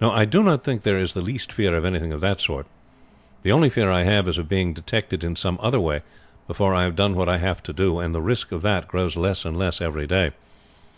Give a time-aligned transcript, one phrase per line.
[0.00, 2.64] No, I do not think there is the least fear of anything of that sort.
[3.42, 6.00] The only fear I have is of being detected in some other way
[6.46, 9.14] before I have done what I have to do, and the risk of that grows
[9.14, 10.30] less and less every day.